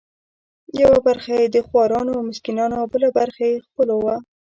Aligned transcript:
یوه 0.81 0.99
برخه 1.07 1.31
یې 1.39 1.47
د 1.55 1.57
خورانو 1.67 2.11
او 2.17 2.21
مسکینانو 2.29 2.75
او 2.81 2.85
بله 2.93 3.09
برخه 3.17 3.43
د 3.49 3.55
خپلو 3.67 3.95
وه. 4.03 4.15